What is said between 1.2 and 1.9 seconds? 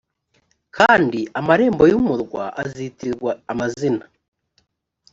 amarembo